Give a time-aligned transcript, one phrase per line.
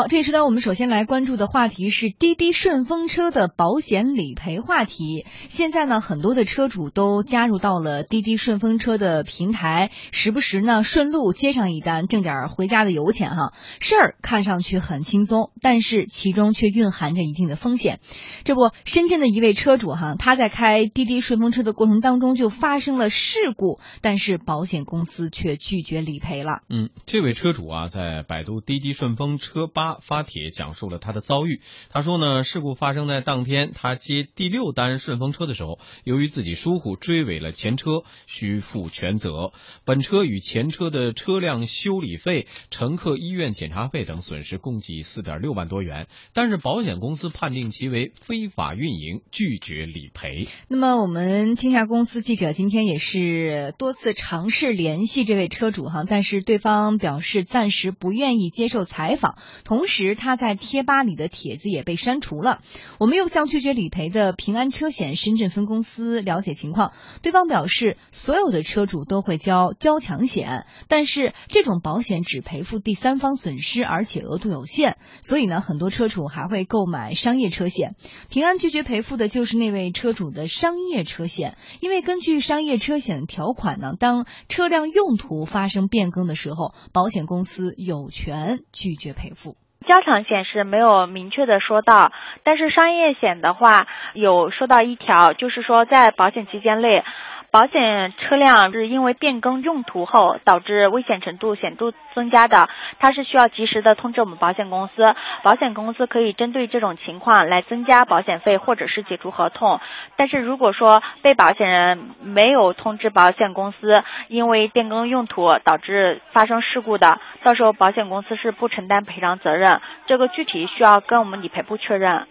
[0.00, 5.26] 好，这一时段我们首先来关注的话题是滴滴顺风车的保险理赔话题。
[5.50, 13.52] 现在呢，很多的车主都加入到了滴滴顺风车的平台，时不时呢顺路接上一单，挣点回家的油钱哈。
[13.78, 18.00] 事儿看上去很轻松，但是其中却蕴含着一定的风险。
[18.44, 26.62] 这不，深圳的一位车主哈，他在开滴滴顺风车的过程当中就发生了事故，但是保险公司却拒绝理赔了。
[26.70, 29.89] 嗯，这位车主啊，在百度滴滴顺风车吧。
[30.00, 31.60] 发帖讲述了他的遭遇。
[31.90, 39.52] 他说呢，事故发生在当天他接第六单顺风车的时候，由于自己疏忽追尾了前车，需负全责。
[39.84, 50.46] 本车与前车的车辆修理费、乘客医院检查费等损失共计四点六万多元，但是保险公司判定其为非法运营，拒绝理赔。
[50.68, 59.36] 那么我们天下公司记者今天也是多次尝试联系这位车主哈，但是对方表示暂时不愿意接受采访。
[59.70, 62.60] 同时，他在贴吧里的帖子也被删除了。
[62.98, 77.94] 我们又向拒绝理赔的平安车险深圳分公司了解情况，对方表示，所有的车主都会交交强险，但是这种保险只赔付第三方损失，而且额度有限，所以呢，很多车主还会购买商业车险。
[78.28, 89.59] 平安拒绝赔付的就是那位车主的商业车险，因为根据商业车险条款呢，当车辆用途发生变更的时候，保险公司有权拒绝赔付。
[89.90, 92.12] 交强险是没有明确的说到，
[92.44, 97.02] 但是商业险的话有说到一条，就是说在保险期间内。
[97.50, 102.68] 保险车辆是因为变更用途后导致危险程度显著增加的，
[103.00, 105.02] 它是需要及时的通知我们保险公司，
[105.42, 109.80] 保险公司可以针对这种情况来增加保险费或者是解除合同。
[110.16, 119.80] 但是如果说被保险人没有通知保险公司，因为变更用途导致发生事故的，到时候保险公司是不承担赔偿责任。
[120.06, 122.28] 这个具体需要跟我们理赔部确认。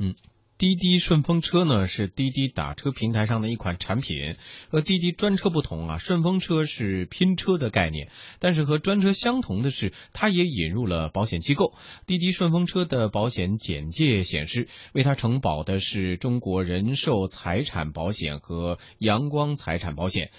[0.00, 0.14] 嗯。
[0.60, 4.36] 滴滴顺风车呢是滴滴打车平台上的一款产品，
[4.68, 8.10] 和滴滴专车不同啊，顺风车是拼车的概念，
[8.40, 11.72] 但是和专车相同的是，它也引入了保险机构。
[12.04, 20.30] 滴滴顺风车的保险简介显示，为它承保的是中国人寿财产保险和阳光财产保险。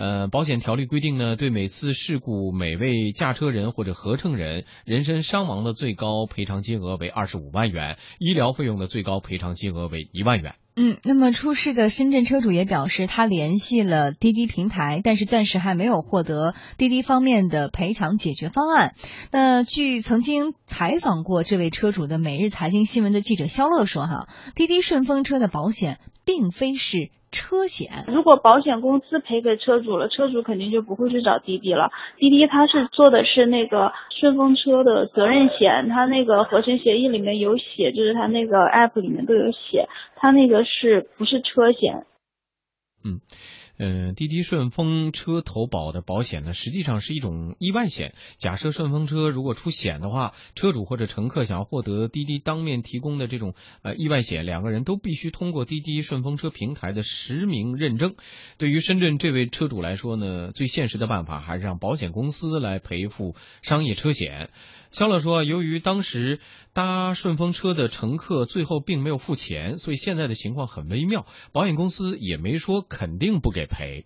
[0.00, 10.54] 呃，保险条例规定呢，对每次事故每位驾车人或者合乘人人身伤亡的最高赔偿金额为二十五万元，医疗费用的最高赔偿金额为一万元。
[10.74, 18.94] 嗯，那么出事的深圳车主也表示，他联系了滴滴平台，但是暂时还没有获得滴滴方面的赔偿解决方案。
[19.30, 27.10] 那据曾经采访过这位车主的每日财经新闻的记者肖乐说，哈，滴滴顺风车的保险并非是。
[27.30, 31.90] 车险，如果保险公司赔给车主了，车主肯定就不会去找滴滴了。
[32.16, 42.04] 滴滴它是做的是那个顺风车的责任险，它那个合成协议里面有写，就是它那个 app 里面都有写，它那个是不是车险？
[43.04, 43.20] 嗯。
[43.82, 48.12] 嗯，滴滴顺风车投保的保险呢，实际上是一种意外险。
[48.36, 58.16] 假设顺风车如果出险的话，车主或者乘客想要获得滴滴当面提供的这种呃意外险，两个人都必须通过滴滴顺风车平台的实名认证。
[58.58, 64.50] 对于深圳这位车主来说呢，最现实的办法还是让保险公司来赔付商业车险。
[64.92, 66.40] 肖乐说，由于当时
[66.74, 74.04] 搭顺风车的乘客最后并没有付钱，所以现在的情况很微妙，保险公司也没说肯定不给赔。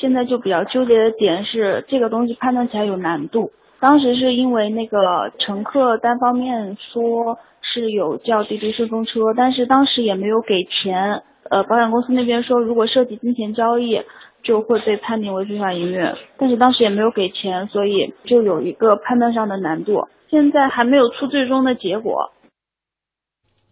[0.00, 3.50] 现在就比较纠结的点是，这个东西判断起来有难度。
[3.80, 4.98] 当时是因为那个
[5.40, 11.24] 乘客单方面说是有叫滴滴顺风车，但是当时也没有给钱。
[11.50, 14.00] 呃，保险公司那边说，如果涉及金钱交易。
[14.42, 20.08] 就会被判定为非法营运，但是当时也没有给钱，所以就有一个判断上的难度。
[20.30, 22.32] 现在还没有出最终的结果。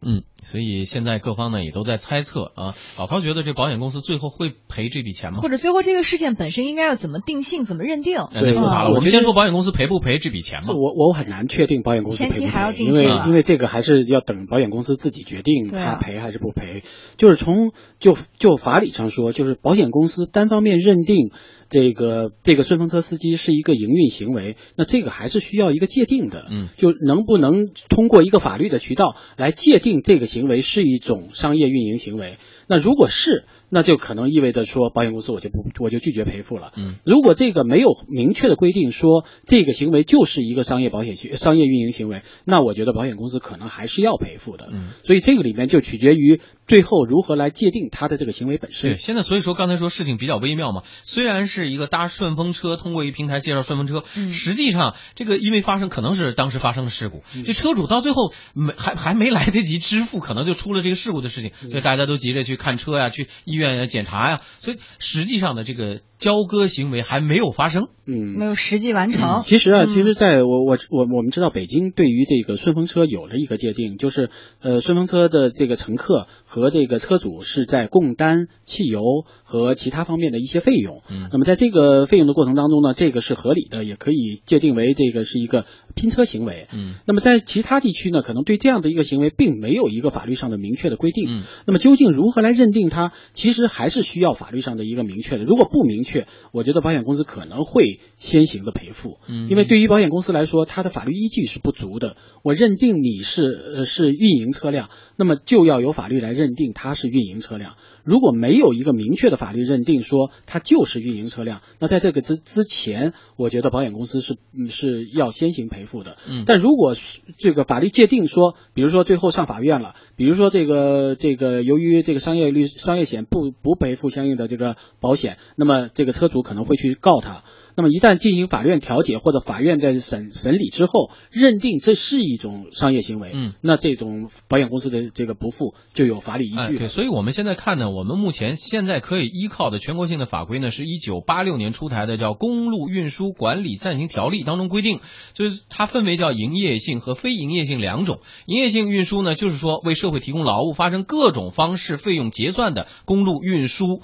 [0.02, 0.22] 嗯。
[0.46, 5.40] 所以现在各方呢也都在猜测啊，老陶觉得这保险公司最后会赔这笔钱吗？
[5.40, 8.16] 或者最后这个事件本身应该要怎么定性、怎么认定？
[8.32, 8.90] 太复杂了。
[8.94, 10.68] 我们先说保险公司赔不赔这笔钱吧。
[10.72, 16.84] 我我很难确定保险公司赔不赔，因为因为这个还是要等保险公司自己决定他赔还是不赔。
[17.16, 21.32] 就是从就就法理上说，就是保险公司单方面认定
[21.70, 26.46] 这个这个顺风车司机是一个营运行为，那这个还是需要一个界定的。
[26.50, 30.26] 嗯，就能不能通过一个法律的渠道来界定这个？
[30.26, 32.36] 行为是一种商业运营行为，
[32.68, 36.72] 那如果是，那就可能意味着说保险公司我就不我就拒绝赔付了。
[36.76, 44.68] 嗯，如果这个没有明确的规定说这个行为就是一个商业保险行商业运营行为，那我觉得保险公司可能还是要赔付的。
[44.72, 48.92] 嗯，所以这个里面就取决于最后如何来界定他的这个行为本身。
[48.92, 69.42] 对，现在所以说刚才说事情比较微妙嘛，虽然是一个搭顺风车，通过一平台介绍顺风车，实际上这个因为发生可能是当时发生的事故，这车主到最后没还还没来得及支付，可能就出了这个事故的事情，所以大家都急着去看车呀，去医院检查呀，所以实际上的这个交割行为还没有发生，嗯，没有实际完成。
[69.44, 74.30] 其实啊，其实在我我我我们知道北京对于这个顺风车有了一个界定，就是
[74.60, 79.02] 呃顺风车的这个乘客和这个车主是在共担汽油
[79.44, 95.44] 和其他方面的一些费用，嗯，那么在这个费用的过程当中呢，这个是合理的，也可以界定为这个是一个拼车行为，嗯，那么在其他地区呢，可能对这样的一个行为并没有一个法律上的明确的规定，嗯，那么究竟如何来认定它，其实还是需要法律上的一个明确的。
[95.44, 102.16] 如果不明确，我觉得保险公司可能会先行的赔付，嗯，因为对于保险公司来说，它的法律依据是不足的。
[102.42, 103.46] 我认定你是
[103.76, 107.76] 呃是运营车辆，那么就要由法律来认定它是运营车辆。
[108.06, 114.36] 如果没有一个明确的法律认定说它就是运营车辆，那在这个之之前，我觉得保险公司是
[114.68, 116.16] 是要先行赔付的。
[116.30, 116.94] 嗯，但如果
[117.36, 127.42] 这个法律界定说，比如说最后上法院了，比如说这个这个由于这个商业律商业险不不赔付相应的这个保险，那么这个车主可能会去告他。
[127.76, 136.78] 那么一旦进行法院调解或者法院在审审理之后，认定这是一种商业行为，嗯，那这种保险公司的这个不付就有法理依据。
[136.78, 145.00] 对，所以我们现在看呢，我们目前现在可以依靠的全国性的法规呢，是一九八六年出台的叫《公路运输管理暂行条例》当中规定，
[145.34, 148.20] 就是它分为叫营业性和非营业性两种。
[148.46, 154.00] 营业性运输呢，就是说为社会提供劳务、发生各种方式费用结算的公路运输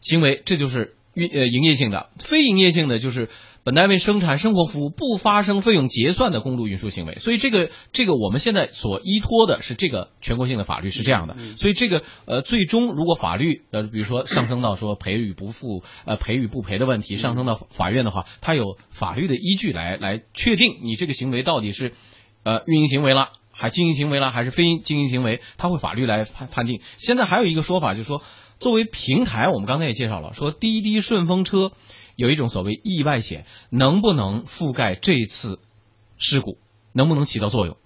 [0.00, 0.96] 行为，这就是。
[1.14, 3.28] 运呃营业性的，非营业性的就是
[3.64, 7.14] 本单位生产生活服务不发生费用结算的公路运输行为。
[7.16, 11.36] 所以这个这个我们现在所依托的是这个全国性的法律是这样的。
[11.56, 21.92] 所以这个呃最终如果法律呃比如说上升到说赔与不付呃赔与不赔的问题上升到法院的话，它有法律的依据来来确定你这个行为到底是
[22.42, 26.80] 呃运营行为了还经营行为了还是非经营行为，它会法律来判判定。
[26.96, 28.22] 现在还有一个说法就是说。
[28.62, 31.72] 作为平台，我们刚才也介绍了，说滴滴顺风车
[32.14, 35.58] 有一种所谓意外险，能不能覆盖这次
[36.16, 36.58] 事故，
[36.92, 37.76] 能不能起到作用？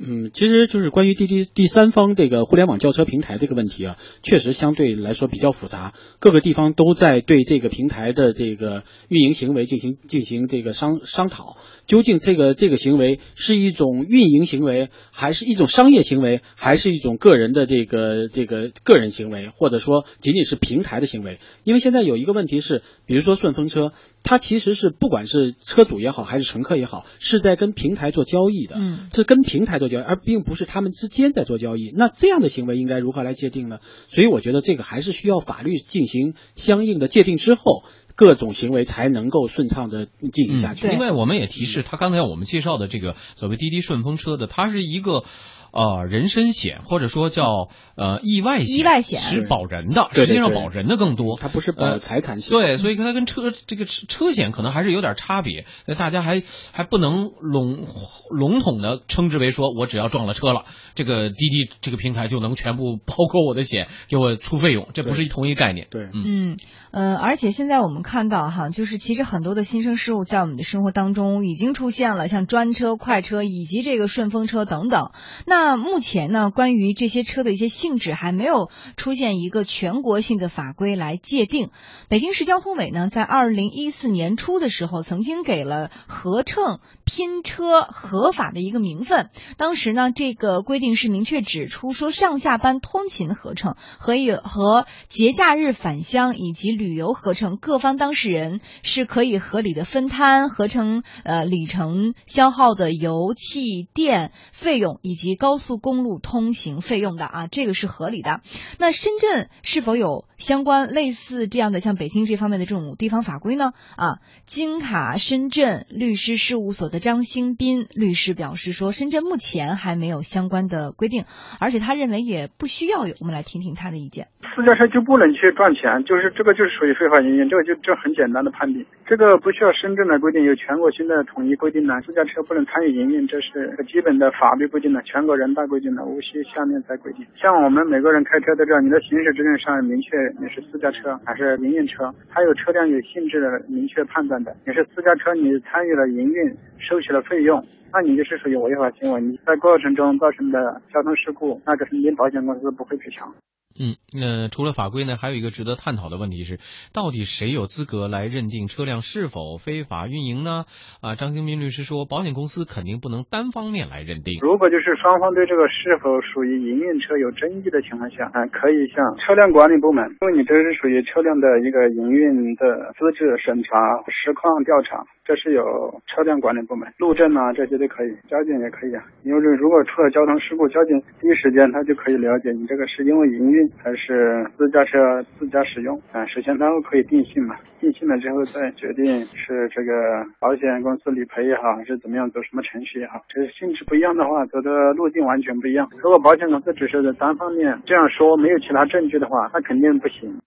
[0.00, 11.56] 嗯，其实就是关于滴滴第三方这个互联网轿车平台这个问题啊，确实相对来说比较复杂，各个地方都在对这个平台的这个运营行为进行进行这个商商讨，
[11.86, 21.40] 究竟这个这个行为是一种运营行为，还是一种商业行为，还是一种个人的这个这个个人行为，或者说仅仅是平台的行为？
[21.64, 23.92] 因为现在有一个问题是，比如说顺风车，
[24.22, 29.87] 它其实是不管是车主也好，还是乘客也好，是在跟平台做交易的，嗯，是跟平台做。
[29.96, 33.78] 而并不是他们之间在做交易，那这样的行为应该如何来界定呢？
[34.08, 40.88] 所以我觉得这个还是需要法律进行相应的界定之后，各种行为才能够顺畅的进行下去。
[40.88, 45.24] 另外，我们也提示，他刚才我们介绍的这个所谓滴滴顺风车的，它是一个。
[45.72, 52.50] 呃，人身险或者说叫呃意外险，意外险是保人的，实际上保人的更多，它不是保财产险。
[52.50, 55.66] 对，所以它跟车这个车险可能还是有点差别。
[55.86, 56.42] 那大家还
[56.72, 57.86] 还不能笼
[58.30, 65.86] 笼统的称之为说，我只要撞了车了，这个滴滴这个平台就能全部包括我的险，给我出费用，这不是同一概念。
[65.90, 66.56] 对，嗯
[66.90, 75.10] 呃，而且现在我们看到哈，就是其实很多的新生事物在我们的生活当中已经出现了，像专车、快车以及这个顺风车等等。
[75.46, 81.70] 那那目前呢，关于这些车的一些性质还没有出现一个全国性的法规来界定。
[82.08, 89.30] 北京市交通委呢，在二零一四年初的时候，曾经给了合乘拼车合法的一个名分。
[89.56, 105.47] 当时呢，这个规定是明确指出说，上下班通勤合乘和以和节假日返乡以及旅游合乘，各方当事人是可以合理的分摊合成呃里程消耗的油气电费用以及高。
[105.48, 108.42] 高速公路通行费用的啊，这个是合理的。
[108.78, 113.72] 那深圳是否有相关类似这样的像北京这方面的这种地方法规呢？
[113.96, 121.24] 啊，金卡深圳律师事务所的张兴斌律师表示说，深圳目前还没有相关的规定，
[121.58, 123.14] 而且他认为也不需要有。
[123.18, 124.28] 我们来听听他的意见。
[124.54, 137.24] 私家车就不能去赚钱，就是这个就是属于非法营运，这个就这很简单的判定，这个不需要深圳的规定，有全国性的统一规定的，私家车不能参与营运，这是基本的法律规定的，全国人大规定的，无需下面再规定。
[137.36, 147.64] 像我们每个人开车都知道，你的行驶证上明确你是私家车还是营运车，还有车辆有性质的明确判断的，你是私家车，你参与了营运，收取了费用。
[147.92, 153.32] 那你就是属于违法行为，你在过程中造成的交通事故，那个肯定保险公司不会赔偿。
[153.80, 156.58] 嗯，那除了法规呢，还有一个值得探讨的问题是，
[156.92, 160.64] 到底谁有资格来认定车辆是否非法运营呢？
[161.00, 164.40] 啊，张兴斌律师说，保险公司肯定不能单方面来认定。
[164.42, 175.06] 如果就是双方对这个是否属于营运车有争议的情况下，啊，可以向车辆管理部门，因为你这是属于车辆的一个营运的资质审查、实况调查。
[175.28, 179.04] 这是有车辆管理部门、路政啊，这些都可以，交警也可以啊。
[179.24, 186.26] 因为如果出了交通事故，交警第一时间他就可以了解你这个是因为营运还是私家车自家使用啊。
[186.26, 189.92] 首先单位可以定性嘛，定性了之后再决定是这个
[190.40, 193.20] 保险公司理赔也好，还是怎么样走什么程序也好。
[193.28, 195.88] 这个性质不一样的话，走的路径完全不一样。
[196.02, 200.40] 如果保险公司只是单方面这样说，没有其他证据的话，那肯定不行。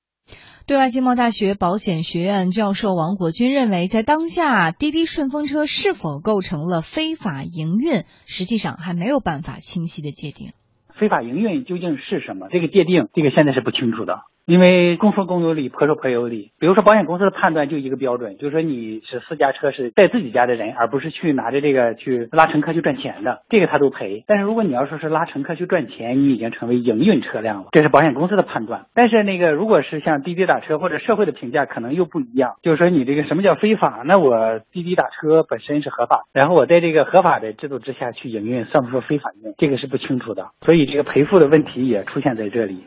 [0.67, 10.51] 对外经贸大学保险学院教授王国军认为，在当下，滴滴顺风车是否构成了非法营运，实际上还没有办法清晰的界定。
[10.95, 12.47] 非法营运究竟是什么？
[12.49, 14.21] 这个界定，这个现在是不清楚的。
[14.45, 16.51] 因为公说公有理，婆说婆有理。
[16.59, 24.23] 比如说保险公司的判断就一个标准，就是说你是私家车，是带自己家的人，而不是去拿着这个去拉乘客去赚钱的，这个他都赔。
[24.27, 28.87] 但是如果你要说是拉乘客去赚钱，你已经成为营运车辆了，这是保险公司的判断。
[28.93, 34.01] 但是那个如果是像滴滴打车或者社会的评价可能又不一样，就是说你这个什么叫非法？
[34.05, 39.53] 那我滴滴打车本身是合法，然后我在这个合法的制度之下去营运，算不算非法运？
[39.57, 42.83] 这个是不清楚的，所以这个赔付的问题也出现在这里。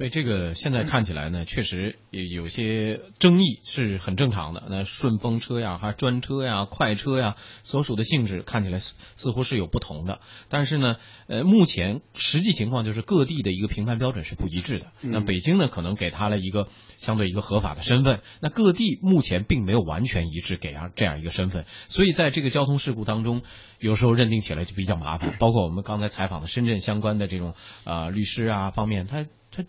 [0.00, 4.62] 所以这个现在看起来呢，确实有有些争议是很正常的。
[4.70, 10.22] 那顺风车呀、还专车呀、快车呀，所属的性质看起来似乎是有不同的。
[10.48, 14.86] 但是呢，呃，目前实际情况就是各地的一个评判标准是不一致的。
[15.02, 21.66] 那北京呢，可能给他了一个相对一个合法的身份，那各地目前并没有完全一致给啊这样一个身份。
[21.88, 23.42] 所以在这个交通事故当中，
[23.78, 25.36] 有时候认定起来就比较麻烦。
[25.38, 27.52] 包括我们刚才采访的深圳相关的这种
[27.84, 29.62] 啊律师啊方面，他他。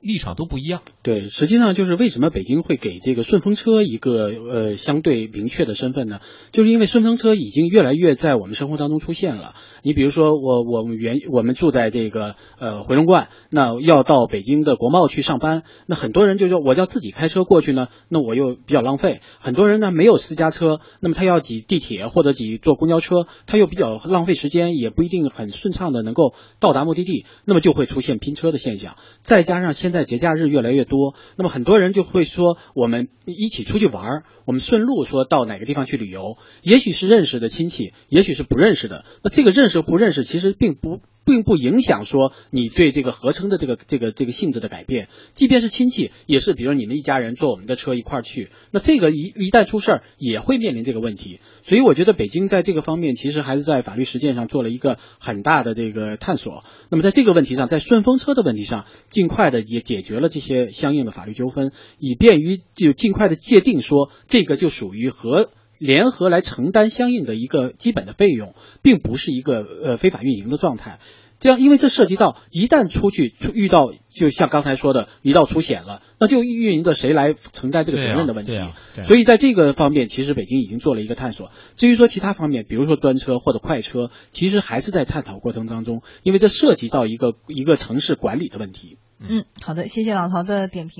[0.00, 0.82] 立场都不一样。
[1.02, 6.20] 对，实际上就是为什么北京会给这个顺风车一个呃相对明确的身份呢？
[6.52, 9.54] 就是因为顺风车已经越来越在我们生活当中出现了。
[9.82, 19.20] 你比如说，我我们原我们住在这个呃回龙观，那要到北京的国贸去上班，那很多人就说我要自己开车过去呢，那我又比较浪费。
[19.38, 28.96] 很多人呢没有私家车，那么他要挤地铁或者挤坐公交车，他又比较浪费时间，也不一定很顺畅的能够到达目的地，那么就会出现拼车的现象。
[29.22, 41.00] 再加上现现在节假日越来越多，那么很多人就会说我们一起出去玩儿，我们顺路说到哪个地方去旅游，也许是认识的亲戚，也许是不认识的，那这个认识不认识其实并不。
[41.28, 51.40] 并不影响说你对这个合成的这个这个这个性质的改变，即便是亲戚，也是比如你们一家人坐我们的车一块儿去，那这个一一旦出事儿也会面临这个问题。
[51.60, 56.64] 所以我觉得北京在这个方面其实还是在法律实践上做了一个很大的这个探索。
[56.88, 65.50] 那么在这个问题上，在顺风车的问题上，尽快的也解决了这些相应的法律纠纷，以便于就尽快的界定说这个就属于和。
[65.78, 70.98] 联合来承担相应的一个基本的费用，并不是一个呃非法运营的状态。
[71.38, 78.58] 这样，因为这涉及到一旦出去遇到，就像刚才说的，一到出险了，那就运营的谁来承担这个责任的问题。
[79.04, 81.52] 所以在这个方面，其实北京已经做了一个探索。
[81.76, 88.98] 至于说其他方面，比如说专车或者快车，其实还是在探讨过程当中，因为这涉及到一个一个城市管理的问题。
[89.20, 90.96] 嗯，好的，谢谢老陶的点评。